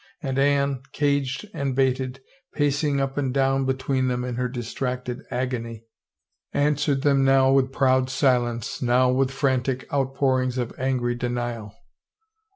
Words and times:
And 0.23 0.39
Anne, 0.39 0.81
caged 0.93 1.47
and 1.53 1.75
baited, 1.75 2.21
pacing 2.55 2.99
up 2.99 3.19
and 3.19 3.31
down 3.31 3.65
between 3.65 4.07
them 4.07 4.23
in 4.23 4.33
her 4.33 4.49
distracted 4.49 5.21
agony, 5.29 5.85
answered 6.53 7.03
332 7.03 7.03
THE 7.03 7.03
TOWER 7.03 7.13
them 7.17 7.23
now 7.23 7.51
with 7.51 7.71
proud 7.71 8.09
silence, 8.09 8.81
now 8.81 9.11
with 9.11 9.29
frantic 9.29 9.85
outpour 9.93 10.41
ings 10.41 10.57
of 10.57 10.73
angry 10.79 11.13
denial. 11.13 11.75